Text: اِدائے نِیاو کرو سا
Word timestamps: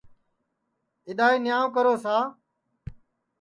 اِدائے 1.07 1.37
نِیاو 1.43 1.67
کرو 1.75 1.93
سا 2.03 2.15